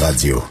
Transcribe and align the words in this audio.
Radio. 0.00 0.42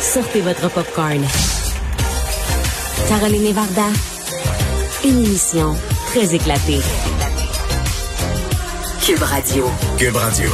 Sortez 0.00 0.40
votre 0.40 0.68
popcorn. 0.70 1.24
Caroline 3.08 3.46
et 3.46 3.52
Varda. 3.52 3.86
Une 5.04 5.24
émission 5.24 5.76
très 6.06 6.34
éclatée. 6.34 6.80
Cube 9.00 9.22
Radio. 9.22 9.70
Cube 9.96 10.16
Radio. 10.16 10.50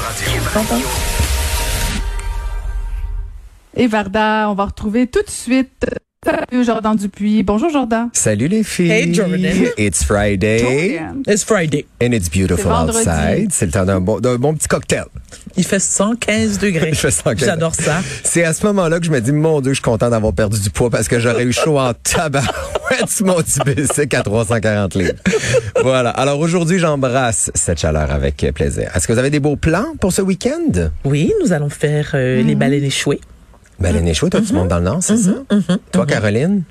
Et 3.74 3.86
Varda, 3.86 4.48
on 4.50 4.54
va 4.54 4.66
retrouver 4.66 5.06
tout 5.06 5.22
de 5.22 5.30
suite 5.30 5.86
Salut 6.22 6.64
Jordan 6.66 6.96
Dupuis. 6.96 7.42
Bonjour 7.42 7.70
Jordan. 7.70 8.10
Salut 8.12 8.48
les 8.48 8.62
filles. 8.62 8.90
Hey, 8.90 9.14
Jordan. 9.14 9.40
It's 9.78 10.04
Friday. 10.04 10.58
Jordan. 10.58 11.22
It's 11.26 11.42
Friday. 11.42 11.86
And 12.02 12.12
it's 12.12 12.28
beautiful 12.28 12.70
outside. 12.70 13.48
C'est 13.50 13.64
le 13.64 13.72
temps 13.72 13.86
d'un 13.86 14.02
bon, 14.02 14.20
d'un 14.20 14.36
bon 14.36 14.52
petit 14.52 14.68
cocktail. 14.68 15.04
Il 15.56 15.64
fait 15.64 15.78
115 15.78 16.58
degrés. 16.58 16.88
Il 16.92 16.94
fait 16.94 17.10
115. 17.10 17.42
J'adore 17.42 17.74
ça. 17.74 18.02
C'est 18.22 18.44
à 18.44 18.52
ce 18.52 18.66
moment-là 18.66 19.00
que 19.00 19.06
je 19.06 19.10
me 19.10 19.18
dis, 19.22 19.32
mon 19.32 19.62
Dieu, 19.62 19.70
je 19.70 19.76
suis 19.76 19.82
content 19.82 20.10
d'avoir 20.10 20.34
perdu 20.34 20.60
du 20.60 20.68
poids 20.68 20.90
parce 20.90 21.08
que 21.08 21.18
j'aurais 21.20 21.44
eu 21.44 21.54
chaud 21.54 21.78
en 21.78 21.94
sur 23.08 23.26
mon 23.26 23.36
petit 23.36 23.60
bicycle 23.64 24.16
à 24.16 24.22
340 24.22 24.94
livres. 24.96 25.14
voilà. 25.80 26.10
Alors 26.10 26.38
aujourd'hui, 26.38 26.78
j'embrasse 26.78 27.50
cette 27.54 27.80
chaleur 27.80 28.10
avec 28.10 28.44
plaisir. 28.54 28.90
Est-ce 28.94 29.08
que 29.08 29.14
vous 29.14 29.18
avez 29.18 29.30
des 29.30 29.40
beaux 29.40 29.56
plans 29.56 29.94
pour 29.98 30.12
ce 30.12 30.20
week-end? 30.20 30.90
Oui, 31.02 31.32
nous 31.42 31.54
allons 31.54 31.70
faire 31.70 32.10
euh, 32.12 32.42
les 32.42 32.56
baleines 32.56 32.84
échouées. 32.84 33.20
Baleine 33.80 34.08
échouée, 34.08 34.30
toi, 34.30 34.40
tu 34.46 34.52
montes 34.52 34.68
dans 34.68 34.78
le 34.78 34.84
Nord, 34.84 34.98
c'est 35.00 35.16
ça? 35.16 35.32
Toi, 35.92 36.06
Caroline? 36.06 36.62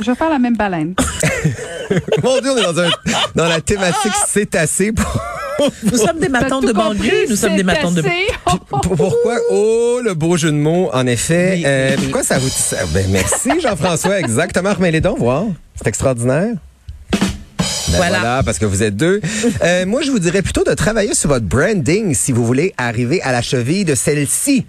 Je 0.00 0.10
vais 0.10 0.14
faire 0.16 0.30
la 0.30 0.38
même 0.38 0.56
baleine. 0.56 0.94
mon 2.22 2.40
Dieu, 2.40 2.50
on 2.52 2.56
est 2.56 2.62
dans, 2.62 2.80
un, 2.80 2.88
dans 3.34 3.46
la 3.46 3.60
thématique 3.60 4.12
cétacé 4.26 4.92
pour... 4.92 5.20
Nous 5.92 5.98
sommes 5.98 6.18
des 6.18 6.30
matons 6.30 6.60
de 6.60 6.72
banlieue. 6.72 7.26
Nous 7.28 7.36
sommes 7.36 7.56
des 7.56 7.62
matons 7.62 7.92
de... 7.92 8.02
Pourquoi? 8.70 9.36
Oh, 9.50 10.00
le 10.02 10.14
beau 10.14 10.38
jeu 10.38 10.50
de 10.50 10.56
mots, 10.56 10.88
en 10.94 11.06
effet. 11.06 11.56
Oui, 11.56 11.62
Euh. 11.66 11.96
Pourquoi 11.98 12.22
ça 12.22 12.38
vous... 12.38 12.48
Ben, 12.94 13.06
merci, 13.10 13.60
Jean-François. 13.60 14.20
Exactement. 14.20 14.72
Remets 14.72 14.90
les 14.90 15.02
dons, 15.02 15.16
voir. 15.16 15.44
C'est 15.76 15.86
extraordinaire. 15.88 16.54
Ben 17.12 17.96
voilà. 17.96 18.18
Voilà. 18.20 18.42
parce 18.42 18.58
que 18.58 18.64
vous 18.64 18.82
êtes 18.82 18.96
deux. 18.96 19.20
Euh, 19.62 19.84
moi, 19.84 20.00
je 20.02 20.10
vous 20.10 20.18
dirais 20.20 20.40
plutôt 20.40 20.64
de 20.64 20.72
travailler 20.72 21.14
sur 21.14 21.28
votre 21.28 21.44
branding 21.44 22.14
si 22.14 22.32
vous 22.32 22.46
voulez 22.46 22.72
arriver 22.78 23.20
à 23.20 23.32
la 23.32 23.42
cheville 23.42 23.84
de 23.84 23.94
celle-ci. 23.94 24.64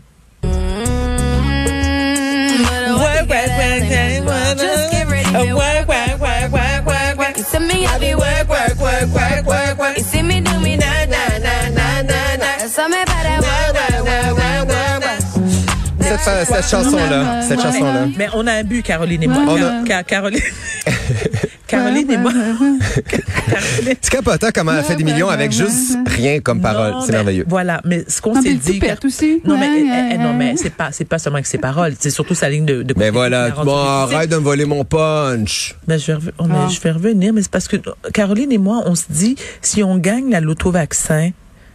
Cette, 16.23 16.69
chanson-là. 16.69 17.41
Cette 17.41 17.61
chanson-là. 17.61 18.07
Mais 18.17 18.27
on 18.33 18.45
a 18.47 18.53
un 18.53 18.63
but, 18.63 18.83
Caroline 18.83 19.23
et 19.23 19.27
moi. 19.27 19.57
Caroline... 20.07 20.39
Caroline 21.67 22.11
et 22.11 22.17
moi. 22.17 22.31
Caroline- 22.33 22.79
C'est 24.01 24.09
capotant 24.11 24.47
comment 24.53 24.73
elle 24.73 24.83
fait 24.83 24.95
des 24.95 25.03
millions 25.03 25.29
avec 25.29 25.51
juste 25.51 25.97
rien 26.05 26.39
comme 26.41 26.61
parole. 26.61 26.95
C'est 27.01 27.07
mais 27.11 27.17
merveilleux. 27.19 27.45
Voilà, 27.47 27.81
mais 27.85 28.03
ce 28.07 28.21
qu'on 28.21 28.35
s'est 28.41 28.49
mais 28.49 28.55
dit. 28.55 28.81
aussi. 29.05 29.41
Non, 29.45 29.57
mais, 29.57 29.69
Ouais, 29.69 29.79
eh, 29.79 29.89
ouais, 29.89 30.09
eh, 30.13 30.17
non, 30.17 30.33
mais 30.33 30.55
c'est 30.57 30.69
pas, 30.73 30.89
c'est 30.91 31.05
pas 31.05 31.17
seulement 31.17 31.41
que 31.41 31.47
ses 31.47 31.57
paroles. 31.57 31.93
C'est 31.97 32.09
surtout 32.09 32.35
sa 32.35 32.49
ligne 32.49 32.65
de. 32.65 32.83
de 32.83 32.93
Ben 32.93 33.11
voilà. 33.13 33.49
Bon, 33.51 33.75
arrête 33.75 34.29
de 34.29 34.35
me 34.35 34.41
voler 34.41 34.65
mon 34.65 34.83
punch. 34.83 35.75
Ben, 35.87 35.97
je, 35.97 36.07
vais 36.07 36.13
rev- 36.17 36.31
oh, 36.39 36.43
mais 36.47 36.55
Ah. 36.57 36.67
je 36.69 36.79
vais 36.81 36.91
revenir, 36.91 37.33
mais 37.33 37.41
c'est 37.41 37.51
parce 37.51 37.67
que 37.67 37.77
Caroline 38.13 38.51
et 38.51 38.57
moi, 38.57 38.83
on 38.85 38.95
se 38.95 39.05
dit, 39.09 39.35
si 39.61 39.81
on 39.83 39.97
gagne 39.97 40.29
la 40.29 40.41
vaccin 40.65 41.31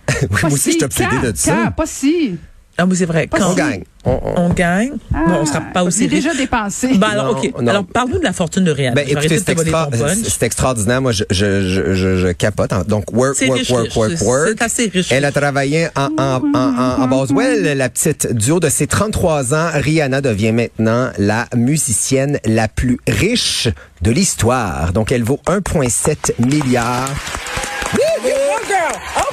Oui, 0.23 0.29
moi 0.43 0.53
aussi, 0.53 0.73
je 0.79 0.87
suis 0.95 1.21
de 1.33 1.33
ça. 1.35 1.73
Pas 1.77 1.87
si. 1.87 2.37
Ah 2.79 2.85
oui, 2.87 2.97
c'est 2.97 3.07
vrai, 3.07 3.27
Pas 3.27 3.39
quand 3.39 3.53
On 3.53 3.55
gagne. 3.55 3.83
On- 4.05 4.21
on- 4.23 4.41
on 4.43 4.49
gagne, 4.51 4.91
bon, 5.11 5.19
on 5.41 5.47
sera 5.47 5.61
pas 5.61 5.81
Ah, 5.81 5.85
aussi 5.85 6.03
riche. 6.07 6.23
déjà 6.25 6.33
dépensé. 6.35 6.95
Ben 6.97 7.09
alors, 7.09 7.33
Non, 7.35 7.39
OK. 7.41 7.61
non. 7.61 7.67
Alors, 7.69 7.85
parle-nous 7.87 8.19
de 8.19 8.25
la 8.25 8.33
fortune 8.33 8.63
de 8.63 8.71
Rihanna. 8.71 8.95
Ben, 8.95 9.05
écoutez, 9.09 9.39
c'est 9.39 9.49
extra- 9.49 9.89
extraordinaire. 10.43 11.03
Moi, 11.03 11.11
je, 11.11 11.25
je, 11.31 11.69
je, 11.69 11.95
je, 11.95 12.17
je 12.19 12.29
capote. 12.33 12.73
hein. 12.73 12.85
Donc, 12.87 13.11
work, 13.13 13.35
C'est 13.37 13.47
work, 13.49 13.59
riche, 13.59 13.71
work, 13.71 13.97
work, 13.97 14.13
work. 14.23 14.49
c'est 14.59 14.63
assez 14.63 14.87
riche. 14.93 15.11
Elle 15.11 15.25
a 15.25 15.33
travaillé 15.33 15.89
en, 15.97 16.11
en, 16.19 16.41
en, 16.55 16.55
en, 16.55 17.03
en 17.03 17.09
Boswell. 17.09 17.77
La 17.77 17.89
petite 17.89 18.33
du 18.33 18.53
haut 18.53 18.61
de 18.61 18.69
ses 18.69 18.87
33 18.87 19.55
ans, 19.55 19.71
Rihanna 19.75 20.21
devient 20.21 20.53
maintenant 20.53 21.11
la 21.19 21.47
musicienne 21.57 22.39
la 22.45 22.69
plus 22.69 22.99
riche 23.09 23.69
de 24.03 24.11
l'histoire. 24.13 24.93
Donc, 24.93 25.11
elle 25.11 25.25
vaut 25.25 25.41
1,7 25.47 26.33
milliard. 26.39 27.09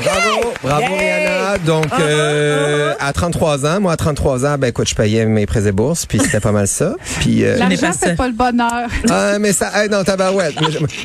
Bravo, 0.04 0.54
bravo 0.62 0.96
Rihanna. 0.96 1.58
Donc, 1.66 1.86
Uh-huh, 1.86 2.00
euh, 2.02 2.94
à 3.00 3.14
33 3.14 3.66
ans, 3.66 3.80
moi 3.82 3.94
à 3.94 3.98
33 3.98 4.46
ans, 4.46 4.58
ben 4.58 4.68
écoute, 4.68 4.90
je 4.90 4.96
payais 4.96 5.26
mes 5.26 5.46
prêts 5.46 5.68
et 5.68 5.72
bourses, 5.72 6.06
puis 6.06 6.20
c'était 6.20 6.40
pas 6.40 6.52
mal 6.52 6.68
ça. 6.68 6.96
Puis 7.20 7.44
euh, 7.46 7.58
L'argent 7.58 7.92
ça. 7.94 8.16
pas 8.16 8.28
le 8.28 8.34
bonheur. 8.34 8.88
ah, 9.10 9.38
mais 9.40 9.54
ça 9.54 9.84
aide 9.84 9.92
dans 9.92 10.04
tabarouette. 10.04 10.56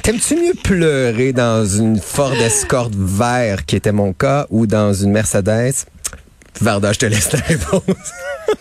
T'aimes-tu 0.02 0.36
mieux 0.36 0.54
pleurer 0.62 1.32
dans 1.32 1.66
une 1.66 1.98
Ford 2.00 2.32
Escort 2.34 2.90
vert, 2.96 3.66
qui 3.66 3.76
était 3.76 3.92
mon 3.92 4.12
cas, 4.12 4.46
ou 4.50 4.66
dans 4.66 4.92
une 4.92 5.12
Mercedes? 5.12 5.84
Varda, 6.60 6.92
je 6.92 6.98
te 6.98 7.06
laisse 7.06 7.32
la 7.32 7.40
réponse. 7.40 7.82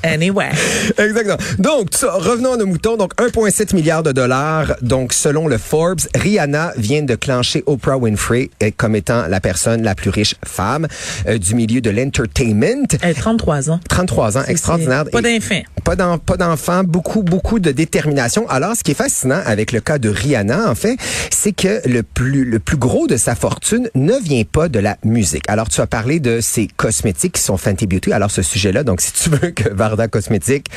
Anyway. 0.03 0.49
Exactement. 0.97 1.37
Donc, 1.59 1.87
ça, 1.91 2.11
revenons 2.11 2.53
à 2.53 2.57
nos 2.57 2.65
moutons. 2.65 2.97
Donc, 2.97 3.15
1,7 3.15 3.73
milliard 3.73 4.03
de 4.03 4.11
dollars. 4.11 4.75
Donc, 4.81 5.13
selon 5.13 5.47
le 5.47 5.57
Forbes, 5.57 6.01
Rihanna 6.13 6.73
vient 6.75 7.03
de 7.03 7.15
clencher 7.15 7.63
Oprah 7.67 7.97
Winfrey 7.97 8.49
comme 8.75 8.97
étant 8.97 9.27
la 9.29 9.39
personne 9.39 9.83
la 9.83 9.95
plus 9.95 10.09
riche 10.09 10.35
femme 10.45 10.87
euh, 11.29 11.37
du 11.37 11.55
milieu 11.55 11.79
de 11.79 11.89
l'entertainment. 11.89 12.85
Elle 13.01 13.11
a 13.11 13.13
33 13.13 13.69
ans. 13.71 13.79
33 13.87 14.37
ans, 14.39 14.43
extraordinaire. 14.49 15.05
Pas 15.05 15.21
d'infant. 15.21 15.61
pas 15.85 15.95
d'en- 15.95 16.17
pas 16.17 16.35
d'enfants, 16.35 16.83
beaucoup, 16.83 17.23
beaucoup 17.23 17.59
de 17.59 17.71
détermination. 17.71 18.45
Alors, 18.49 18.75
ce 18.75 18.83
qui 18.83 18.91
est 18.91 18.95
fascinant 18.95 19.39
avec 19.45 19.71
le 19.71 19.79
cas 19.79 19.99
de 19.99 20.09
Rihanna, 20.09 20.69
en 20.69 20.75
fait, 20.75 20.97
c'est 21.31 21.53
que 21.53 21.81
le 21.87 22.03
plus, 22.03 22.43
le 22.43 22.59
plus 22.59 22.77
gros 22.77 23.07
de 23.07 23.15
sa 23.15 23.35
fortune 23.35 23.89
ne 23.95 24.15
vient 24.21 24.43
pas 24.43 24.67
de 24.67 24.79
la 24.79 24.97
musique. 25.05 25.43
Alors, 25.47 25.69
tu 25.69 25.79
as 25.79 25.87
parlé 25.87 26.19
de 26.19 26.41
ses 26.41 26.67
cosmétiques 26.67 27.35
qui 27.35 27.41
sont 27.41 27.55
Fenty 27.55 27.86
Alors, 28.11 28.31
ce 28.31 28.41
sujet-là, 28.41 28.83
donc, 28.83 29.01
si 29.07 29.13
tu 29.13 29.29
veux 29.29 29.51
que 29.51 29.69
Varda 29.69 30.07
Cosmétique, 30.07 30.67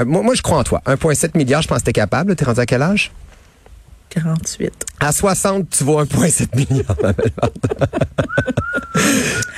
euh, 0.00 0.04
moi, 0.04 0.22
moi, 0.22 0.34
je 0.34 0.42
crois 0.42 0.58
en 0.58 0.64
toi. 0.64 0.82
1,7 0.86 1.36
milliard, 1.36 1.62
je 1.62 1.68
pense 1.68 1.78
que 1.78 1.84
t'es 1.84 1.92
capable. 1.92 2.36
T'es 2.36 2.44
rendu 2.44 2.60
à 2.60 2.66
quel 2.66 2.82
âge? 2.82 3.10
48. 4.22 4.72
À 5.00 5.12
60, 5.12 5.68
tu 5.70 5.84
vaux 5.84 6.02
1,7 6.02 6.56
milliard, 6.56 6.96
ma 7.02 7.12
belle. 7.12 7.30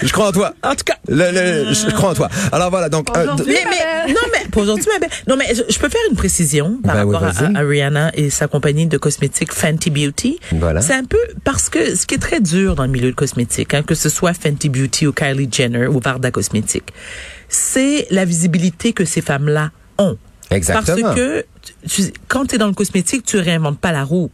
Je 0.02 0.12
crois 0.12 0.28
en 0.28 0.32
toi. 0.32 0.54
En 0.62 0.74
tout 0.74 0.84
cas. 0.84 0.96
Le- 1.08 1.30
le- 1.32 1.72
je 1.72 1.90
crois 1.94 2.10
en 2.10 2.14
toi. 2.14 2.28
Alors 2.52 2.70
voilà, 2.70 2.88
donc... 2.88 3.08
euh, 3.16 3.22
Aujourd'hui, 3.24 3.46
Mais, 3.54 3.70
mais, 4.06 4.12
non, 4.12 4.20
mais, 4.32 4.48
pour 4.50 4.62
aujourd'hui, 4.62 4.84
non, 5.28 5.36
mais 5.36 5.46
je, 5.54 5.62
je 5.68 5.78
peux 5.78 5.88
faire 5.88 6.00
une 6.10 6.16
précision 6.16 6.78
par 6.82 6.94
Ben 6.96 7.04
oui, 7.04 7.14
rapport 7.16 7.42
à 7.54 7.60
Rihanna 7.60 8.10
et 8.14 8.30
sa 8.30 8.48
compagnie 8.48 8.86
de 8.86 8.98
cosmétiques 8.98 9.52
Fenty 9.52 9.90
Beauty. 9.90 10.38
Voilà. 10.52 10.80
C'est 10.80 10.94
un 10.94 11.04
peu 11.04 11.18
parce 11.44 11.68
que 11.68 11.94
ce 11.94 12.06
qui 12.06 12.14
est 12.16 12.18
très 12.18 12.40
dur 12.40 12.74
dans 12.74 12.84
le 12.84 12.90
milieu 12.90 13.10
de 13.10 13.16
cosmétique, 13.16 13.74
hein, 13.74 13.82
que 13.82 13.94
ce 13.94 14.08
soit 14.08 14.34
Fenty 14.34 14.68
Beauty 14.68 15.06
ou 15.06 15.12
Kylie 15.12 15.48
Jenner 15.50 15.86
ou 15.86 16.00
Varda 16.00 16.30
Cosmétique, 16.30 16.92
c'est 17.48 18.06
la 18.10 18.24
visibilité 18.24 18.92
que 18.92 19.04
ces 19.04 19.20
femmes-là 19.20 19.70
ont. 19.98 20.16
Exactement. 20.50 21.02
Parce 21.02 21.16
que 21.16 21.44
tu, 21.88 22.02
quand 22.28 22.46
tu 22.46 22.54
es 22.54 22.58
dans 22.58 22.66
le 22.66 22.72
cosmétique, 22.72 23.24
tu 23.24 23.38
réinventes 23.38 23.78
pas 23.78 23.92
la 23.92 24.04
roue. 24.04 24.30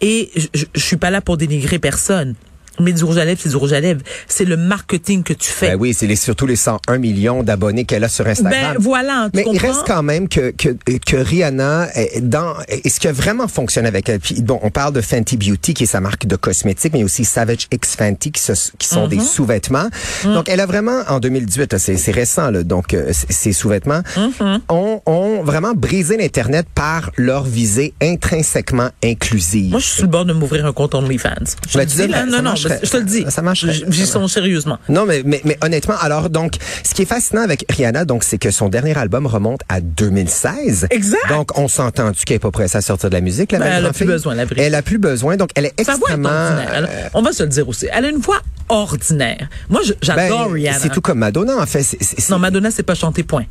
Et 0.00 0.30
je, 0.36 0.46
je, 0.54 0.64
je 0.74 0.80
suis 0.80 0.96
pas 0.96 1.10
là 1.10 1.20
pour 1.20 1.36
dénigrer 1.36 1.78
personne. 1.78 2.34
Mais 2.80 2.92
du 2.92 3.04
rouge 3.04 3.18
à 3.18 3.24
lèvres, 3.24 3.40
c'est 3.42 3.48
du 3.50 3.56
rouge 3.56 3.72
à 3.72 3.80
lèvres. 3.80 4.00
C'est 4.28 4.44
le 4.44 4.56
marketing 4.56 5.22
que 5.22 5.32
tu 5.32 5.50
fais. 5.50 5.70
Ben 5.70 5.76
oui, 5.80 5.94
c'est 5.94 6.06
les, 6.06 6.16
surtout 6.16 6.46
les 6.46 6.56
101 6.56 6.98
millions 6.98 7.42
d'abonnés 7.42 7.84
qu'elle 7.84 8.04
a 8.04 8.08
sur 8.08 8.26
Instagram. 8.26 8.74
Ben, 8.74 8.80
voilà, 8.80 9.28
tu 9.32 9.38
Mais 9.38 9.44
il 9.52 9.58
reste 9.58 9.82
quand 9.86 10.02
même 10.02 10.28
que, 10.28 10.50
que, 10.50 10.68
que 11.04 11.16
Rihanna, 11.16 11.88
est 11.94 12.20
dans, 12.20 12.54
et 12.68 12.88
ce 12.88 13.00
qui 13.00 13.08
a 13.08 13.12
vraiment 13.12 13.48
fonctionné 13.48 13.88
avec 13.88 14.08
elle, 14.08 14.20
puis 14.20 14.40
bon, 14.42 14.58
on 14.62 14.70
parle 14.70 14.92
de 14.92 15.00
Fenty 15.00 15.36
Beauty, 15.36 15.74
qui 15.74 15.84
est 15.84 15.86
sa 15.86 16.00
marque 16.00 16.26
de 16.26 16.36
cosmétiques, 16.36 16.92
mais 16.92 17.04
aussi 17.04 17.24
Savage 17.24 17.66
X 17.72 17.96
Fenty, 17.96 18.32
qui, 18.32 18.42
se- 18.42 18.70
qui 18.78 18.88
sont 18.88 19.06
des 19.08 19.20
sous-vêtements. 19.20 19.88
Mm. 20.24 20.34
Donc, 20.34 20.48
elle 20.48 20.60
a 20.60 20.66
vraiment, 20.66 21.02
en 21.08 21.20
2018, 21.20 21.72
là, 21.72 21.78
c'est 21.78 21.96
c'est 21.96 22.12
récent, 22.12 22.50
là, 22.50 22.62
donc 22.62 22.94
euh, 22.94 23.12
ces 23.12 23.52
sous-vêtements, 23.52 24.02
Mm-hmm. 24.16 24.60
ont, 24.68 25.00
ont 25.06 25.42
vraiment 25.42 25.72
brisé 25.74 26.16
l'Internet 26.16 26.66
par 26.74 27.10
leur 27.16 27.44
visée 27.44 27.94
intrinsèquement 28.02 28.88
inclusive. 29.04 29.70
Moi, 29.70 29.80
je 29.80 29.84
suis 29.86 29.94
sur 29.96 30.04
le 30.04 30.10
bord 30.10 30.24
de 30.24 30.32
m'ouvrir 30.32 30.66
un 30.66 30.72
compte 30.72 30.94
OnlyFans. 30.94 31.30
Je 31.68 31.78
Ben, 31.78 31.84
dis, 31.84 32.06
là, 32.08 32.20
ça 32.20 32.26
non, 32.26 32.42
non, 32.42 32.54
je 32.82 32.90
te 32.90 32.96
le 32.96 33.04
dis. 33.04 33.24
Ça 33.28 33.42
marcherait. 33.42 33.72
J- 33.72 33.84
J'y 33.88 34.06
songe 34.06 34.30
sérieusement. 34.30 34.78
Non, 34.88 35.06
mais, 35.06 35.22
mais, 35.24 35.40
mais 35.44 35.58
honnêtement, 35.62 35.96
alors 36.00 36.30
donc, 36.30 36.54
ce 36.84 36.94
qui 36.94 37.02
est 37.02 37.06
fascinant 37.06 37.42
avec 37.42 37.64
Rihanna, 37.70 38.04
donc, 38.04 38.24
c'est 38.24 38.38
que 38.38 38.50
son 38.50 38.68
dernier 38.68 38.96
album 38.96 39.26
remonte 39.26 39.60
à 39.68 39.80
2016. 39.80 40.88
Exact. 40.90 41.18
Donc, 41.28 41.58
on 41.58 41.68
s'entend-tu 41.68 42.24
qu'elle 42.24 42.36
est 42.36 42.38
pas 42.40 42.50
prête 42.50 42.74
à 42.74 42.80
sortir 42.80 43.08
de 43.10 43.14
la 43.14 43.20
musique, 43.20 43.52
la 43.52 43.58
Ben, 43.58 43.72
elle 43.78 43.86
a 43.86 43.92
plus 43.92 44.04
besoin, 44.06 44.34
la 44.34 44.44
vraie. 44.44 44.62
Elle 44.62 44.74
a 44.74 44.82
plus 44.82 44.98
besoin, 44.98 45.36
donc 45.36 45.50
elle 45.54 45.66
est 45.66 45.74
extrêmement... 45.80 46.30
Elle- 46.74 46.88
On 47.14 47.22
va 47.22 47.32
se 47.32 47.42
le 47.42 47.48
dire 47.48 47.68
aussi. 47.68 47.86
Elle 47.92 48.04
a 48.04 48.08
une 48.08 48.18
voix 48.18 48.40
ordinaire. 48.68 49.48
Moi, 49.68 49.80
je- 49.84 49.92
ben, 49.92 49.98
j'adore 50.02 50.52
Rihanna. 50.52 50.78
c'est 50.80 50.88
tout 50.90 51.00
comme 51.00 51.18
Madonna, 51.18 51.56
en 51.58 51.66
fait. 51.66 51.84
Non, 52.30 52.38
Madonna, 52.38 52.70
c'est 52.70 52.82
pas 52.82 52.94
chanter 52.94 53.22
point. 53.22 53.44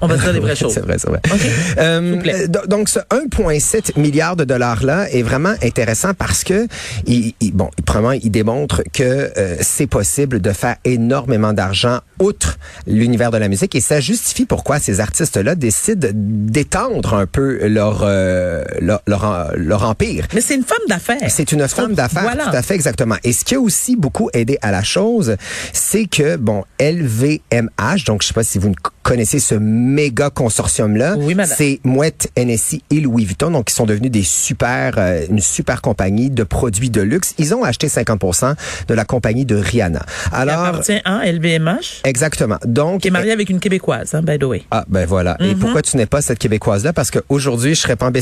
On 0.00 0.06
va 0.06 0.16
dire 0.16 0.32
les 0.32 0.40
vraies 0.40 0.56
choses. 0.56 0.72
c'est 0.74 0.80
vrai, 0.80 0.96
c'est 0.98 1.08
vrai. 1.08 1.20
OK. 1.32 1.40
Euh, 1.78 2.16
plaît. 2.20 2.48
do- 2.48 2.66
donc, 2.66 2.88
ce 2.88 2.98
1,7 3.10 3.98
milliard 3.98 4.36
de 4.36 4.44
dollars-là 4.44 5.10
est 5.10 5.22
vraiment 5.22 5.54
intéressant 5.62 6.14
parce 6.14 6.44
que, 6.44 6.66
il, 7.06 7.34
il- 7.40 7.52
bon, 7.54 7.70
premièrement, 7.86 8.18
il 8.22 8.30
démontre 8.30 8.82
que 8.92 9.02
euh, 9.36 9.56
c'est 9.60 9.86
possible 9.86 10.40
de 10.40 10.52
faire 10.52 10.76
énormément 10.84 11.52
d'argent 11.52 12.00
outre 12.18 12.58
l'univers 12.86 13.30
de 13.30 13.38
la 13.38 13.48
musique 13.48 13.74
et 13.74 13.80
ça 13.80 14.00
justifie 14.00 14.44
pourquoi 14.44 14.78
ces 14.78 15.00
artistes-là 15.00 15.54
décident 15.54 16.08
d'étendre 16.12 17.14
un 17.14 17.26
peu 17.26 17.66
leur, 17.66 18.00
euh, 18.02 18.62
leur, 18.80 19.00
leur, 19.06 19.52
leur 19.56 19.84
empire. 19.88 20.26
Mais 20.34 20.40
c'est 20.40 20.54
une 20.56 20.64
femme 20.64 20.78
d'affaires. 20.88 21.16
C'est 21.28 21.52
une 21.52 21.66
femme 21.66 21.94
d'affaires, 21.94 22.22
Voilà. 22.22 22.44
tout 22.44 22.56
à 22.56 22.62
fait 22.62 22.74
exactement. 22.74 23.16
Et 23.24 23.32
ce 23.32 23.44
qui 23.44 23.54
a 23.54 23.60
aussi 23.60 23.96
beaucoup 23.96 24.28
aidé 24.34 24.58
à 24.62 24.70
la 24.70 24.82
chose, 24.82 25.36
c'est 25.72 26.06
que 26.06 26.36
bon, 26.36 26.64
LVMH, 26.78 28.04
donc 28.06 28.22
je 28.22 28.28
sais 28.28 28.34
pas 28.34 28.44
si 28.44 28.58
vous 28.58 28.72
connaissez 29.02 29.38
ce 29.40 29.54
méga 29.70 30.30
consortium 30.30 30.96
là, 30.96 31.14
Oui, 31.16 31.36
c'est 31.46 31.80
Mouette, 31.84 32.30
NSI 32.36 32.82
et 32.90 33.00
Louis 33.00 33.24
Vuitton, 33.24 33.50
donc 33.50 33.70
ils 33.70 33.74
sont 33.74 33.86
devenus 33.86 34.10
des 34.10 34.22
super, 34.22 34.94
euh, 34.98 35.24
une 35.30 35.40
super 35.40 35.82
compagnie 35.82 36.30
de 36.30 36.42
produits 36.44 36.90
de 36.90 37.00
luxe. 37.00 37.34
Ils 37.38 37.54
ont 37.54 37.64
acheté 37.64 37.88
50% 37.88 38.54
de 38.88 38.94
la 38.94 39.04
compagnie 39.04 39.44
de 39.44 39.56
Rihanna. 39.56 40.00
qui 40.00 40.06
Alors, 40.32 40.64
appartient 40.64 41.00
à 41.04 41.30
LVMH, 41.30 42.02
exactement. 42.04 42.58
Donc, 42.64 43.02
qui 43.02 43.08
est 43.08 43.10
mariée 43.10 43.32
avec 43.32 43.50
une 43.50 43.60
Québécoise, 43.60 44.14
hein, 44.14 44.22
by 44.22 44.38
the 44.38 44.44
way. 44.44 44.62
ah 44.70 44.84
ben 44.88 45.06
voilà. 45.06 45.36
Mhm. 45.40 45.50
Et 45.50 45.54
pourquoi 45.54 45.82
tu 45.82 45.96
n'es 45.96 46.06
pas 46.06 46.22
cette 46.22 46.38
québécoise 46.38 46.84
là 46.84 46.92
Parce 46.92 47.10
qu'aujourd'hui 47.10 47.74
je 47.74 47.80
serais 47.80 47.96
pas 47.96 48.06
en. 48.06 48.10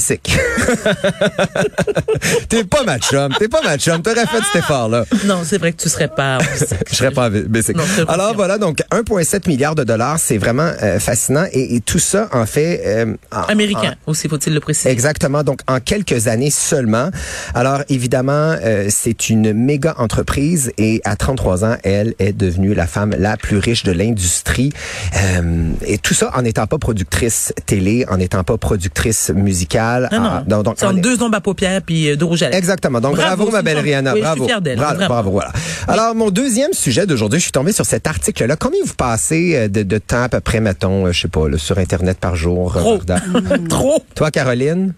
T'es 2.49 2.65
pas 2.65 2.85
ma 2.85 2.99
chum, 2.99 3.33
t'es 3.39 3.49
pas 3.49 3.63
ma 3.63 3.77
chum. 3.79 4.03
T'aurais 4.03 4.27
fait 4.27 4.39
cet 4.53 4.63
effort 4.63 4.89
là. 4.89 5.05
Non, 5.25 5.41
c'est 5.45 5.59
vrai 5.59 5.73
que 5.73 5.83
tu 5.83 5.89
serais 5.89 6.09
pas. 6.09 6.39
Je 6.91 6.97
serais 6.97 7.11
pas 7.11 7.31
en 7.31 8.09
Alors 8.09 8.35
voilà 8.35 8.59
donc 8.59 8.83
1,7 8.91 9.49
milliard 9.49 9.75
de 9.75 9.85
dollars, 9.85 10.19
c'est 10.19 10.39
vraiment 10.39 10.71
euh, 10.83 10.99
fascinant 10.99 11.38
et, 11.53 11.77
et 11.77 11.81
tout 11.81 11.99
ça 11.99 12.29
en 12.33 12.47
fait 12.47 12.83
euh, 12.87 13.15
en- 13.33 13.43
Américain 13.43 13.95
aussi, 14.07 14.29
faut-il 14.29 14.55
le 14.55 14.61
préciser. 14.61 14.91
Exactement. 14.91 15.43
Donc, 15.43 15.61
en 15.69 15.81
quelques 15.81 16.27
années 16.29 16.51
seulement. 16.51 17.11
Alors, 17.55 17.83
évidemment, 17.89 18.55
euh, 18.63 18.87
c'est 18.91 19.29
une 19.31 19.53
méga 19.53 19.95
entreprise 19.99 20.73
et 20.79 21.01
à 21.05 21.17
33 21.17 21.65
ans, 21.65 21.77
elle 21.83 22.15
est 22.19 22.33
devenue 22.33 22.75
la 22.75 22.87
femme 22.87 23.15
la 23.19 23.37
plus 23.37 23.59
riche 23.59 23.83
de 23.85 23.93
l'industrie. 23.93 24.73
Euh, 25.17 25.71
et 25.87 25.99
tout 25.99 26.15
ça 26.15 26.31
en 26.37 26.43
n'étant 26.43 26.67
pas 26.67 26.79
productrice 26.79 27.53
télé, 27.67 28.05
en 28.09 28.17
n'étant 28.19 28.45
pas 28.45 28.57
productrice 28.59 29.31
musicale. 29.35 30.09
Non, 30.13 30.21
non. 30.21 30.29
en- 30.31 30.43
donc, 30.43 30.65
donc, 30.65 30.75
c'est 30.79 30.87
en 30.87 30.93
deux 30.93 31.23
ombres 31.23 31.37
à 31.37 31.41
paupières 31.41 31.83
puis 31.83 32.17
deux 32.17 32.25
rouges 32.25 32.43
à 32.43 32.47
lèvres. 32.47 32.59
Exactement. 32.59 33.01
Donc, 33.01 33.17
bravo, 33.17 33.37
Bravo, 33.45 33.51
ma 33.53 33.63
belle 33.63 33.79
Rihanna. 33.79 34.13
oui, 34.15 34.21
je 34.21 34.25
suis 34.27 34.35
bravo. 34.35 34.45
fière 34.47 34.61
d'elle, 34.61 34.79
bravo, 34.79 35.05
bravo, 35.09 35.31
voilà. 35.31 35.53
Alors, 35.87 36.15
mon 36.15 36.31
deuxième 36.31 36.73
sujet 36.73 37.07
d'aujourd'hui, 37.07 37.39
je 37.39 37.45
suis 37.45 37.53
tombé 37.53 37.73
sur 37.73 37.85
cet 37.87 38.07
article-là. 38.07 38.57
Combien 38.57 38.81
vous 38.85 38.95
passez 38.95 39.69
de, 39.69 39.83
de 39.83 39.99
temps 39.99 40.23
à 40.25 40.29
peu 40.29 40.41
près, 40.41 40.61
mettons, 40.61 41.11
je 41.13 41.21
sais 41.23 41.28
pas, 41.29 41.49
là, 41.49 41.59
sur 41.59 41.79
Internet 41.79 42.19
par 42.19 42.37
jour? 42.37 42.77
euh, 42.77 42.81
Trop. 42.81 42.99
Trop. 43.69 44.03
Toi, 44.15 44.31
Caroline? 44.31 44.93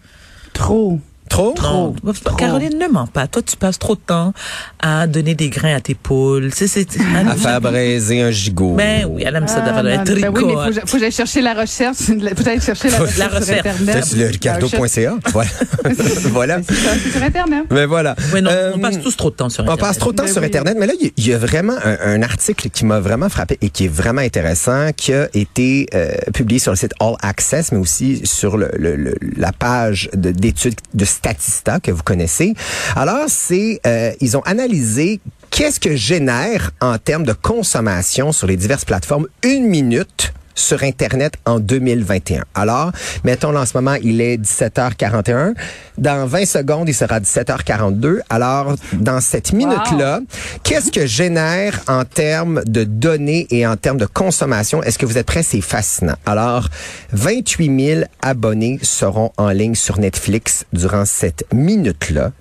Trop. 0.52 0.98
Trop? 1.30 1.54
Non, 1.62 1.94
Caroline, 2.36 2.76
ne 2.78 2.88
mens 2.88 3.06
pas. 3.06 3.26
Toi, 3.28 3.40
tu 3.42 3.56
passes 3.56 3.78
trop 3.78 3.94
de 3.94 4.00
temps 4.00 4.34
à 4.80 5.06
donner 5.06 5.34
des 5.34 5.48
grains 5.48 5.76
à 5.76 5.80
tes 5.80 5.94
poules. 5.94 6.50
C'est, 6.52 6.66
c'est, 6.66 6.86
À 7.26 7.36
faire 7.36 7.60
braiser 7.60 8.20
un 8.20 8.30
gigot. 8.32 8.74
Ben 8.74 9.06
oui, 9.08 9.22
elle 9.24 9.36
aime 9.36 9.46
ça 9.48 9.58
Ah, 9.58 9.66
d'avoir 9.66 9.84
non, 9.84 9.90
un 9.90 10.02
ben 10.04 10.12
oui, 10.12 10.20
mais 10.20 10.26
faut, 10.40 10.70
tricot. 10.70 10.86
faut 10.86 10.98
j'aille 10.98 11.12
chercher 11.12 11.40
la 11.40 11.54
recherche. 11.54 11.96
Faut 11.98 12.44
j'aille 12.44 12.60
chercher 12.60 12.90
la 12.90 12.98
recherche, 12.98 13.18
La 13.18 13.28
sur 13.30 13.38
recherche. 13.40 13.66
Internet. 13.66 14.04
C'est 14.04 14.16
le 14.16 14.26
ricardo.ca. 14.26 15.14
Voilà. 15.32 15.50
voilà. 16.32 16.58
C'est 16.68 16.74
ça, 16.74 16.90
c'est 17.02 17.10
sur 17.10 17.22
Internet. 17.22 17.64
Mais 17.70 17.86
voilà. 17.86 18.16
Oui, 18.34 18.42
non, 18.42 18.50
Euh, 18.52 18.72
on 18.74 18.80
passe 18.80 19.00
tous 19.00 19.16
trop 19.16 19.30
de 19.30 19.36
temps 19.36 19.48
sur 19.48 19.62
On 19.62 19.66
Internet. 19.68 19.80
passe 19.86 19.98
trop 19.98 20.10
de 20.12 20.16
temps 20.16 20.24
Ben 20.24 20.32
sur 20.32 20.42
oui. 20.42 20.46
Internet, 20.48 20.76
mais 20.78 20.86
là, 20.86 20.92
il 21.00 21.06
y 21.06 21.08
a- 21.08 21.12
il 21.16 21.28
y, 21.28 21.32
a 21.32 21.38
vraiment 21.38 21.74
un, 21.84 21.96
un 22.14 22.22
article 22.22 22.70
qui 22.70 22.84
m'a 22.84 22.98
vraiment 22.98 23.28
frappé 23.28 23.56
et 23.62 23.70
qui 23.70 23.84
est 23.84 23.88
vraiment 23.92 24.20
intéressant, 24.22 24.90
qui 24.96 25.12
a 25.14 25.28
été 25.32 25.86
euh, 25.94 26.10
publié 26.34 26.58
sur 26.58 26.72
le 26.72 26.76
site 26.76 26.92
All 27.00 27.14
Access, 27.22 27.70
mais 27.72 27.78
aussi 27.78 28.22
sur 28.24 28.56
le, 28.56 28.68
le- 28.76 28.96
le- 28.96 29.14
la 29.36 29.52
page 29.52 30.10
de- 30.14 30.32
d'études 30.32 30.74
de 30.94 31.04
Statista 31.20 31.80
que 31.80 31.90
vous 31.90 32.02
connaissez. 32.02 32.54
Alors, 32.96 33.26
c'est 33.28 33.80
euh, 33.86 34.12
ils 34.22 34.38
ont 34.38 34.42
analysé 34.42 35.20
qu'est-ce 35.50 35.78
que 35.78 35.94
génère 35.94 36.70
en 36.80 36.96
termes 36.96 37.24
de 37.24 37.34
consommation 37.34 38.32
sur 38.32 38.46
les 38.46 38.56
diverses 38.56 38.86
plateformes 38.86 39.26
une 39.42 39.66
minute 39.66 40.19
sur 40.60 40.82
Internet 40.82 41.34
en 41.46 41.58
2021. 41.60 42.44
Alors, 42.54 42.92
mettons 43.24 43.56
en 43.56 43.66
ce 43.66 43.76
moment, 43.76 43.96
il 44.02 44.20
est 44.20 44.36
17h41. 44.36 45.54
Dans 45.98 46.26
20 46.26 46.46
secondes, 46.46 46.88
il 46.88 46.94
sera 46.94 47.20
17h42. 47.20 48.20
Alors, 48.28 48.76
dans 48.92 49.20
cette 49.20 49.52
minute-là, 49.52 50.20
qu'est-ce 50.62 50.90
que 50.90 51.06
génère 51.06 51.80
en 51.88 52.04
termes 52.04 52.62
de 52.66 52.84
données 52.84 53.46
et 53.50 53.66
en 53.66 53.76
termes 53.76 53.98
de 53.98 54.06
consommation? 54.06 54.82
Est-ce 54.82 54.98
que 54.98 55.06
vous 55.06 55.18
êtes 55.18 55.26
prêts? 55.26 55.42
C'est 55.42 55.60
fascinant. 55.60 56.16
Alors, 56.26 56.68
28 57.12 57.86
000 57.86 58.00
abonnés 58.22 58.78
seront 58.82 59.32
en 59.36 59.50
ligne 59.50 59.74
sur 59.74 59.98
Netflix 59.98 60.64
durant 60.72 61.04
cette 61.04 61.44
minute-là. 61.52 62.32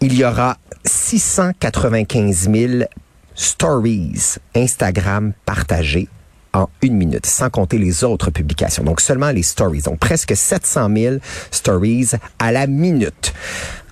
Il 0.00 0.14
y 0.14 0.24
aura 0.24 0.58
695 0.84 2.50
000 2.50 2.72
stories 3.34 4.36
Instagram 4.54 5.32
partagées 5.44 6.08
en 6.54 6.70
une 6.82 6.96
minute, 6.96 7.26
sans 7.26 7.50
compter 7.50 7.78
les 7.78 8.04
autres 8.04 8.30
publications. 8.30 8.84
Donc 8.84 9.00
seulement 9.00 9.30
les 9.30 9.42
stories. 9.42 9.82
Donc 9.82 9.98
presque 9.98 10.34
700 10.34 10.88
000 10.96 11.16
stories 11.50 12.12
à 12.38 12.52
la 12.52 12.66
minute. 12.66 13.34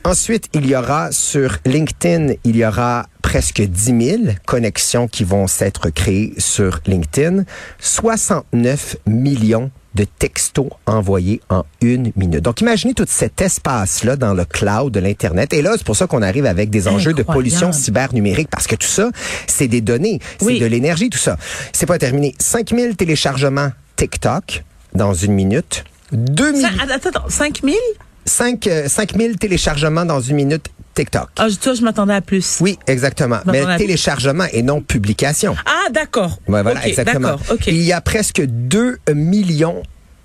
Ensuite, 0.05 0.49
il 0.53 0.67
y 0.67 0.75
aura 0.75 1.13
sur 1.13 1.59
LinkedIn, 1.65 2.35
il 2.45 2.57
y 2.57 2.65
aura 2.67 3.07
presque 3.23 3.63
10 3.63 3.85
000 4.07 4.23
connexions 4.47 5.07
qui 5.07 5.23
vont 5.23 5.47
s'être 5.47 5.91
créées 5.91 6.35
sur 6.39 6.81
LinkedIn. 6.87 7.45
69 7.79 8.97
millions 9.07 9.71
de 9.95 10.05
textos 10.05 10.71
envoyés 10.87 11.41
en 11.51 11.65
une 11.83 12.11
minute. 12.17 12.41
Donc, 12.41 12.61
imaginez 12.63 12.95
tout 12.95 13.05
cet 13.07 13.41
espace-là 13.41 14.17
dans 14.17 14.35
le 14.35 14.45
cloud 14.45 14.93
de 14.93 14.99
l'Internet. 14.99 15.53
Et 15.53 15.63
là, 15.63 15.75
c'est 15.77 15.85
pour 15.87 15.95
ça 15.97 16.07
qu'on 16.09 16.23
arrive 16.23 16.47
avec 16.47 16.69
des 16.71 16.89
enjeux 16.89 17.13
de 17.13 17.23
pollution 17.23 17.71
cybernumérique, 17.73 18.49
parce 18.51 18.67
que 18.67 18.75
tout 18.75 18.87
ça, 18.89 19.11
c'est 19.47 19.69
des 19.69 19.83
données, 19.83 20.19
c'est 20.41 20.47
Oui. 20.47 20.59
de 20.59 20.67
l'énergie, 20.67 21.11
tout 21.11 21.19
ça. 21.19 21.37
C'est 21.73 21.87
pas 21.87 21.99
terminé. 21.99 22.35
5000 22.41 22.97
téléchargements 22.97 23.71
TikTok 23.97 24.65
dans 24.95 25.15
une 25.15 25.33
minute. 25.33 25.85
2000, 26.11 26.61
Ça- 26.63 26.69
attends, 26.93 27.09
attends, 27.11 27.29
5 27.29 27.61
000? 27.63 27.77
5, 28.25 28.67
euh, 28.67 28.89
5000 28.89 29.37
téléchargements 29.39 30.05
dans 30.05 30.21
une 30.21 30.37
minute 30.37 30.67
TikTok. 30.95 31.29
Ah, 31.39 31.49
je- 31.49 31.57
toi, 31.57 31.75
je 31.75 31.83
m'attendais 31.83 32.15
à 32.15 32.21
plus. 32.21 32.59
Oui, 32.61 32.79
exactement. 32.87 33.39
Mais 33.47 33.65
téléchargement 33.79 34.45
et 34.53 34.63
non 34.63 34.81
publication. 34.83 35.55
Ah, 35.65 35.89
d'accord. 35.91 36.39
Ouais, 36.49 36.63
voilà, 36.63 36.87
exactement. 36.87 37.37
Il 37.67 37.83
y 37.83 37.93
a 37.93 38.01
presque 38.01 38.43
2 38.45 38.99
millions 39.15 39.83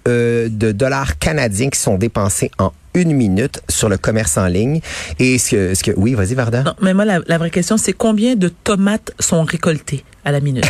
euh, 0.07 0.47
de 0.49 0.71
dollars 0.71 1.17
canadiens 1.19 1.69
qui 1.69 1.79
sont 1.79 1.97
dépensés 1.97 2.49
en 2.59 2.71
une 3.01 3.13
minute 3.13 3.61
sur 3.69 3.89
le 3.89 3.97
commerce 3.97 4.37
en 4.37 4.47
ligne. 4.47 4.81
Et 5.19 5.37
ce 5.37 5.51
que, 5.51 5.75
ce 5.75 5.83
que 5.83 5.91
oui, 5.95 6.13
vas-y, 6.13 6.33
Varda. 6.33 6.63
Non, 6.63 6.73
mais 6.81 6.93
moi, 6.93 7.05
la, 7.05 7.19
la 7.27 7.37
vraie 7.37 7.49
question, 7.51 7.77
c'est 7.77 7.93
combien 7.93 8.35
de 8.35 8.49
tomates 8.49 9.11
sont 9.19 9.43
récoltées 9.43 10.03
à 10.25 10.31
la 10.31 10.39
minute? 10.41 10.65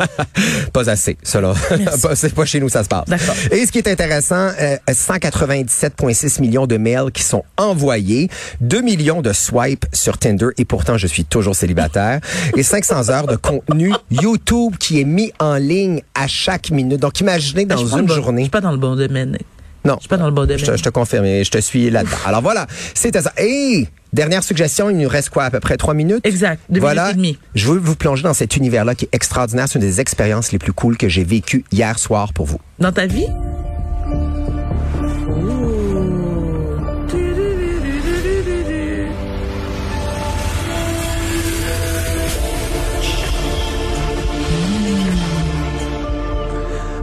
Pas 0.72 0.88
assez. 0.88 1.14
Pas- 2.02 2.14
C'est 2.14 2.34
pas 2.34 2.44
chez 2.46 2.60
nous, 2.60 2.68
ça 2.68 2.82
se 2.82 2.88
passe. 2.88 3.04
D'accord. 3.06 3.34
Et 3.50 3.66
ce 3.66 3.72
qui 3.72 3.78
est 3.78 3.88
intéressant, 3.88 4.50
euh, 4.58 4.76
197,6 4.88 6.40
millions 6.40 6.66
de 6.66 6.76
mails 6.76 7.10
qui 7.12 7.22
sont 7.22 7.44
envoyés, 7.56 8.28
2 8.60 8.80
millions 8.80 9.20
de 9.22 9.32
swipes 9.32 9.84
sur 9.92 10.16
Tinder 10.18 10.48
et 10.56 10.64
pourtant 10.64 10.96
je 10.96 11.06
suis 11.06 11.24
toujours 11.24 11.54
célibataire 11.54 12.20
et 12.56 12.62
500 12.62 13.10
heures 13.10 13.26
de 13.26 13.36
contenu 13.36 13.92
YouTube 14.10 14.74
qui 14.78 15.00
est 15.00 15.04
mis 15.04 15.32
en 15.38 15.56
ligne 15.56 16.00
à 16.14 16.26
chaque 16.26 16.70
minute. 16.70 17.00
Donc 17.00 17.20
imaginez 17.20 17.64
dans 17.66 17.76
une 17.86 18.06
bon- 18.06 18.14
Je 18.14 18.20
journée. 18.20 18.42
suis 18.42 18.50
pas 18.50 18.60
dans 18.60 18.72
le 18.72 18.78
bon 18.78 18.96
domaine. 18.96 19.36
Non. 19.84 19.94
Je 19.96 20.00
suis 20.00 20.08
pas 20.08 20.16
dans 20.16 20.26
le 20.26 20.32
bon 20.32 20.42
domaine. 20.42 20.58
Je, 20.58 20.66
te- 20.66 20.76
je 20.76 20.82
te 20.82 20.88
confirme, 20.88 21.24
et 21.24 21.44
je 21.44 21.50
te 21.50 21.58
suis 21.58 21.90
là-dedans. 21.90 22.16
Alors 22.26 22.42
voilà, 22.42 22.66
c'était 22.94 23.22
ça. 23.22 23.32
Et 23.38 23.86
dernière 24.12 24.42
suggestion, 24.42 24.90
il 24.90 24.96
nous 24.98 25.08
reste 25.08 25.30
quoi, 25.30 25.44
à 25.44 25.50
peu 25.50 25.60
près 25.60 25.76
trois 25.76 25.94
minutes? 25.94 26.26
Exact, 26.26 26.60
deux 26.68 26.80
voilà. 26.80 27.02
minutes 27.04 27.14
et 27.14 27.16
demie. 27.16 27.38
Je 27.54 27.66
veux 27.70 27.78
vous 27.78 27.96
plonger 27.96 28.22
dans 28.22 28.34
cet 28.34 28.56
univers-là 28.56 28.94
qui 28.94 29.06
est 29.06 29.14
extraordinaire. 29.14 29.66
C'est 29.68 29.78
une 29.78 29.84
des 29.84 30.00
expériences 30.00 30.52
les 30.52 30.58
plus 30.58 30.72
cool 30.72 30.96
que 30.96 31.08
j'ai 31.08 31.24
vécues 31.24 31.64
hier 31.72 31.98
soir 31.98 32.32
pour 32.32 32.46
vous. 32.46 32.58
Dans 32.78 32.92
ta 32.92 33.06
vie? 33.06 33.26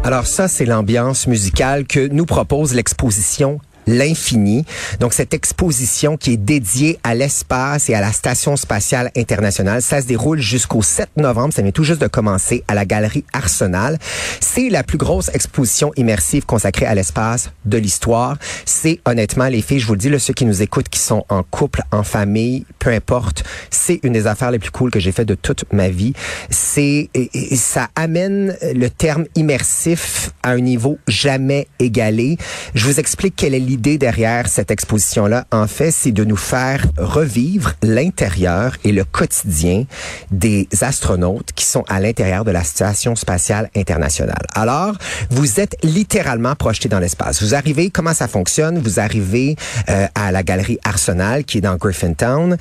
Alors 0.07 0.25
ça, 0.25 0.47
c'est 0.47 0.63
l'ambiance 0.63 1.27
musicale 1.27 1.85
que 1.85 2.07
nous 2.07 2.25
propose 2.25 2.73
l'exposition 2.73 3.59
l'infini. 3.88 4.65
Donc 5.00 5.13
cette 5.13 5.34
exposition 5.34 6.17
qui 6.17 6.34
est 6.34 6.38
dédiée 6.38 7.00
à 7.03 7.15
l'espace 7.15 7.89
et 7.89 7.96
à 7.96 8.01
la 8.01 8.12
station 8.12 8.56
spatiale 8.56 9.12
internationale, 9.15 9.82
ça 9.82 10.01
se 10.01 10.08
déroule 10.08 10.39
jusqu'au 10.39 10.82
7 10.82 11.10
novembre, 11.17 11.53
ça 11.53 11.62
vient 11.62 11.72
tout 11.72 11.84
juste 11.84 12.01
de 12.01 12.08
commencer 12.08 12.63
à 12.67 12.75
la 12.75 12.86
galerie 12.86 13.24
Arsenal. 13.34 13.98
C'est 14.39 14.70
la 14.70 14.84
plus 14.84 14.98
grosse 14.98 15.29
exposition 15.34 15.91
immersive 15.96 16.46
consacrée 16.46 16.86
à 16.86 16.94
l'espace 16.94 17.51
de 17.65 17.77
l'histoire. 17.77 18.38
C'est 18.65 19.00
honnêtement 19.06 19.48
les 19.48 19.62
filles, 19.62 19.79
je 19.79 19.88
vous 19.88 19.94
le 19.94 20.00
dis, 20.00 20.10
là, 20.10 20.20
ceux 20.20 20.34
qui 20.34 20.46
nous 20.46 20.62
écoutent, 20.62 20.89
qui 20.89 21.00
sont 21.00 21.25
en 21.29 21.44
couple, 21.44 21.82
en 21.91 22.03
famille, 22.03 22.65
peu 22.79 22.91
importe, 22.91 23.44
c'est 23.70 24.00
une 24.03 24.13
des 24.13 24.27
affaires 24.27 24.51
les 24.51 24.60
plus 24.60 24.72
cool 24.72 24.91
que 24.91 25.00
j'ai 25.00 25.12
fait 25.12 25.25
de 25.25 25.36
toute 25.36 25.65
ma 25.72 25.89
vie. 25.89 26.13
C'est 26.50 27.10
ça 27.56 27.89
amène 27.96 28.56
le 28.62 28.89
terme 28.89 29.25
immersif 29.36 30.32
à 30.44 30.51
un 30.51 30.60
niveau 30.60 30.98
jamais 31.08 31.67
égalé. 31.79 32.38
Je 32.74 32.86
vous 32.86 33.00
explique 33.00 33.36
quelle 33.36 33.53
est 33.53 33.60
l'idée 33.60 33.76
derrière 33.77 34.48
cette 34.48 34.72
exposition-là. 34.72 35.46
En 35.51 35.67
fait, 35.67 35.91
c'est 35.91 36.12
de 36.12 36.24
nous 36.24 36.36
faire 36.36 36.86
revivre 36.98 37.74
l'intérieur 37.84 38.75
et 38.84 38.91
le 38.91 39.03
quotidien 39.03 39.86
des 40.31 40.67
astronautes 40.81 41.51
qui 41.53 41.65
sont 41.65 41.86
à 41.88 42.00
l'intérieur 42.00 42.43
de 42.43 42.51
la 42.51 42.63
station 42.63 43.15
spatiale 43.15 43.69
internationale. 43.75 44.46
Alors, 44.53 44.96
vous 45.29 45.60
êtes 45.60 45.77
littéralement 45.84 46.55
projeté 46.55 46.89
dans 46.89 47.00
l'espace. 47.00 47.41
Vous 47.41 47.55
arrivez, 47.55 47.89
comment 47.89 48.13
ça 48.13 48.27
fonctionne? 48.27 48.79
Vous 48.79 49.00
arrivez 49.00 49.55
euh, 49.89 50.07
à 50.15 50.31
la 50.31 50.43
galerie 50.43 50.79
Arsenal 50.84 51.46
qui 51.46 51.60
est 51.60 51.62
dans 51.62 51.75
Griffintown. 51.75 52.57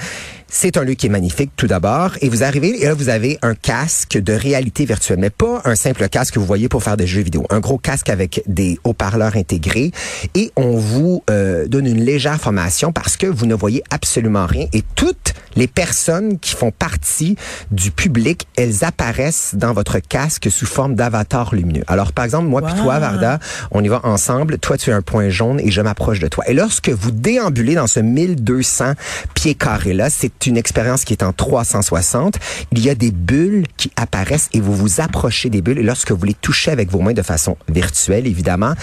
C'est 0.49 0.77
un 0.77 0.85
lieu 0.85 0.95
qui 0.95 1.07
est 1.07 1.11
magnifique 1.11 1.51
tout 1.57 1.67
d'abord. 1.67 2.13
Et 2.21 2.29
vous 2.29 2.45
arrivez 2.45 2.81
et 2.81 2.87
là, 2.87 2.95
vous 2.95 3.09
avez 3.09 3.39
un 3.43 3.55
casque 3.55 4.17
de 4.17 4.33
réalité 4.33 4.85
virtuelle, 4.85 5.19
mais 5.19 5.31
pas 5.31 5.61
un 5.65 5.75
simple 5.75 6.09
casque 6.09 6.35
que 6.35 6.39
vous 6.39 6.47
voyez 6.47 6.69
pour 6.69 6.83
faire 6.83 6.97
des 6.97 7.07
jeux 7.07 7.23
vidéo. 7.23 7.45
Un 7.51 7.59
gros 7.61 7.79
casque 7.79 8.09
avec 8.11 8.43
des 8.47 8.79
haut-parleurs 8.85 9.37
intégrés. 9.37 9.91
Et 10.35 10.53
on 10.57 10.77
vous 10.77 11.25
euh, 11.31 11.67
donne 11.67 11.87
une 11.87 12.01
légère 12.03 12.41
formation 12.41 12.93
parce 12.93 13.17
que 13.17 13.27
vous 13.27 13.47
ne 13.47 13.55
voyez 13.55 13.83
absolument 13.91 14.47
rien. 14.47 14.67
Et 14.73 14.83
toutes 14.95 15.35
les 15.57 15.67
personnes 15.67 16.39
qui 16.39 16.55
font 16.55 16.71
partie 16.71 17.37
du 17.71 17.91
public, 17.91 18.47
elles 18.57 18.85
apparaissent 18.85 19.55
dans 19.55 19.73
votre 19.73 19.99
casque 19.99 20.49
sous 20.51 20.67
forme 20.67 20.95
d'avatar 20.95 21.55
lumineux. 21.55 21.85
Alors, 21.89 22.13
par 22.13 22.25
exemple, 22.25 22.47
moi 22.47 22.63
puis 22.63 22.75
Wow. 22.77 22.83
toi, 22.83 22.99
Varda, 22.99 23.39
on 23.71 23.83
y 23.83 23.89
va 23.89 24.01
ensemble. 24.05 24.59
Toi, 24.59 24.77
tu 24.77 24.91
es 24.91 24.93
un 24.93 25.03
point 25.03 25.29
jaune 25.31 25.59
et 25.61 25.71
je 25.71 25.81
m'approche 25.81 26.21
de 26.21 26.29
toi. 26.29 26.45
Et 26.47 26.55
lorsque 26.55 26.91
vous 26.91 27.11
déambulez 27.11 27.75
dans 27.75 27.87
ce 27.87 28.01
1200 28.01 28.93
pieds 29.35 29.55
carrés-là, 29.55 30.11
c'est 30.11 30.31
une 30.45 30.57
expérience 30.57 31.05
qui 31.05 31.13
est 31.15 31.23
en 31.23 31.33
360. 31.33 32.35
Il 32.73 32.81
y 32.81 32.91
a 32.91 32.95
des 32.95 33.13
bulles 33.13 33.67
qui 33.77 33.91
apparaissent 33.97 34.49
et 34.53 34.61
vous 34.61 34.75
vous 34.75 35.01
approchez 35.01 35.49
des 35.49 35.63
bulles. 35.63 35.79
Et 35.79 35.83
lorsque 35.83 36.13
vous 36.13 36.25
les 36.25 36.35
touchez 36.35 36.71
avec 36.71 36.91
vos 36.91 37.01
mains 37.01 37.15
de 37.15 37.23
façon 37.23 37.57
virtuelle, 37.69 38.27
évidemment, 38.27 38.75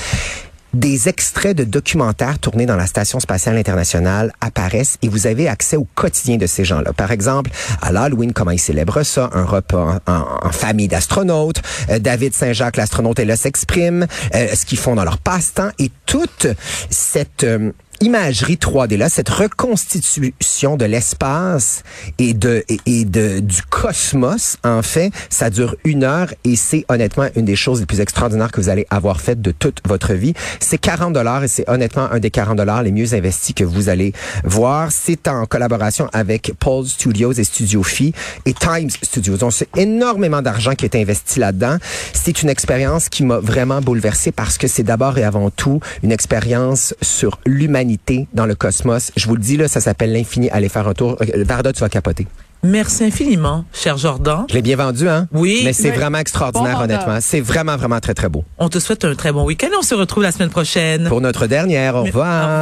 des 0.73 1.07
extraits 1.07 1.55
de 1.55 1.63
documentaires 1.63 2.39
tournés 2.39 2.65
dans 2.65 2.75
la 2.75 2.87
Station 2.87 3.19
spatiale 3.19 3.57
internationale 3.57 4.33
apparaissent 4.41 4.97
et 5.01 5.07
vous 5.07 5.27
avez 5.27 5.47
accès 5.47 5.77
au 5.77 5.87
quotidien 5.95 6.37
de 6.37 6.47
ces 6.47 6.65
gens-là. 6.65 6.93
Par 6.93 7.11
exemple, 7.11 7.51
à 7.81 7.91
l'Halloween, 7.91 8.33
comment 8.33 8.51
ils 8.51 8.59
célèbrent 8.59 9.03
ça, 9.03 9.29
un 9.33 9.45
repas 9.45 9.99
en, 10.07 10.51
famille 10.51 10.87
d'astronautes, 10.87 11.61
euh, 11.89 11.99
David 11.99 12.33
Saint-Jacques, 12.33 12.77
l'astronaute, 12.77 13.19
est 13.19 13.25
là, 13.25 13.35
s'exprime, 13.35 14.07
euh, 14.33 14.47
ce 14.55 14.65
qu'ils 14.65 14.77
font 14.77 14.95
dans 14.95 15.03
leur 15.03 15.19
passe-temps 15.19 15.69
et 15.79 15.91
toute 16.05 16.47
cette... 16.89 17.43
euh, 17.43 17.71
imagerie 18.03 18.55
3D 18.55 18.97
là, 18.97 19.07
cette 19.07 19.29
reconstitution 19.29 20.75
de 20.75 20.85
l'espace 20.85 21.83
et 22.19 22.33
de 22.33 22.63
et, 22.85 23.05
de 23.05 23.39
du 23.39 23.61
cosmos, 23.63 24.57
en 24.63 24.81
fait, 24.81 25.11
ça 25.29 25.49
dure 25.49 25.75
une 25.85 26.03
heure 26.03 26.33
et 26.43 26.55
c'est 26.55 26.85
honnêtement 26.89 27.27
une 27.35 27.45
des 27.45 27.55
choses 27.55 27.79
les 27.79 27.85
plus 27.85 28.01
extraordinaires 28.01 28.51
que 28.51 28.59
vous 28.59 28.69
allez 28.69 28.85
avoir 28.89 29.21
faites 29.21 29.41
de 29.41 29.51
toute 29.51 29.79
votre 29.87 30.13
vie. 30.13 30.33
C'est 30.59 30.77
40 30.77 31.13
dollars 31.13 31.45
et 31.45 31.47
c'est 31.47 31.69
honnêtement 31.69 32.11
un 32.11 32.19
des 32.19 32.29
40 32.29 32.57
dollars 32.57 32.83
les 32.83 32.91
mieux 32.91 33.13
investis 33.13 33.55
que 33.55 33.63
vous 33.63 33.87
allez 33.87 34.11
voir. 34.43 34.91
C'est 34.91 35.27
en 35.29 35.45
collaboration 35.45 36.09
avec 36.11 36.53
Paul 36.59 36.85
Studios 36.85 37.31
et 37.31 37.43
Studio 37.43 37.83
Phi 37.83 38.13
et 38.45 38.53
Times 38.53 38.89
Studios. 39.01 39.37
Donc 39.37 39.53
c'est 39.53 39.69
énormément 39.77 40.41
d'argent 40.41 40.75
qui 40.75 40.85
est 40.85 40.95
investi 40.95 41.39
là-dedans. 41.39 41.77
C'est 42.13 42.41
une 42.41 42.49
expérience 42.49 43.07
qui 43.07 43.23
m'a 43.23 43.39
vraiment 43.39 43.81
bouleversé 43.81 44.31
parce 44.31 44.57
que 44.57 44.67
c'est 44.67 44.83
d'abord 44.83 45.17
et 45.17 45.23
avant 45.23 45.49
tout 45.49 45.79
une 46.03 46.11
expérience 46.11 46.93
sur 47.01 47.39
l'humanité 47.45 47.92
dans 48.33 48.45
le 48.45 48.55
cosmos. 48.55 49.11
Je 49.15 49.27
vous 49.27 49.35
le 49.35 49.41
dis 49.41 49.57
là, 49.57 49.67
ça 49.67 49.79
s'appelle 49.81 50.13
l'infini. 50.13 50.49
Allez 50.49 50.69
faire 50.69 50.87
un 50.87 50.93
tour. 50.93 51.17
Euh, 51.21 51.43
Varda, 51.43 51.73
tu 51.73 51.79
vas 51.81 51.89
capoter. 51.89 52.27
Merci 52.65 53.03
infiniment, 53.03 53.65
cher 53.73 53.97
Jordan. 53.97 54.45
Je 54.49 54.53
l'ai 54.53 54.61
bien 54.61 54.77
vendu, 54.77 55.09
hein? 55.09 55.27
Oui. 55.33 55.63
Mais 55.65 55.73
c'est 55.73 55.89
Oui. 55.91 55.97
vraiment 55.97 56.19
extraordinaire, 56.19 56.77
Bon 56.77 56.83
honnêtement. 56.85 57.17
C'est 57.19 57.41
vraiment, 57.41 57.75
vraiment 57.75 57.99
très, 57.99 58.13
très 58.13 58.29
beau. 58.29 58.45
On 58.57 58.69
te 58.69 58.79
souhaite 58.79 59.03
un 59.03 59.15
très 59.15 59.33
bon 59.33 59.43
week-end. 59.43 59.67
On 59.77 59.81
se 59.81 59.93
retrouve 59.93 60.23
la 60.23 60.31
semaine 60.31 60.49
prochaine. 60.49 61.09
Pour 61.09 61.19
notre 61.19 61.45
dernière, 61.47 61.95
au 61.97 62.03
Mais- 62.03 62.09
revoir. 62.09 62.37
au 62.37 62.41
revoir. 62.47 62.61